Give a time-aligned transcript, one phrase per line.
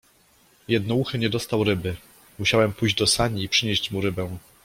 [0.67, 1.95] Jednouchy nie dostał ryby.
[2.39, 4.37] Musiałem pójść do sani i przynieść mu rybę.